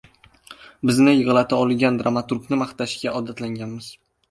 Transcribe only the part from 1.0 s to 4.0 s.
yigʻlata olgan dramaturgni maqtashga odatlanganmiz.